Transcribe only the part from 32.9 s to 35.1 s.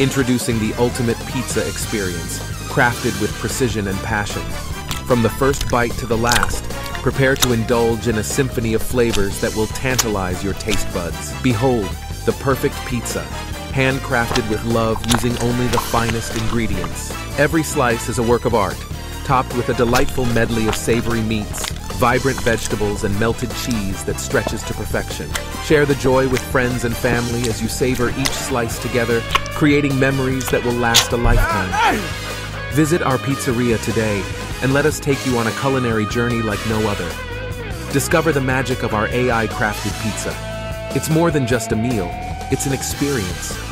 our pizzeria today and let us